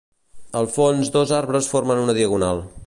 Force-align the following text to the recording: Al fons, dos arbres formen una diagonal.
Al 0.61 0.69
fons, 0.77 1.11
dos 1.17 1.35
arbres 1.41 1.71
formen 1.75 2.05
una 2.07 2.21
diagonal. 2.21 2.69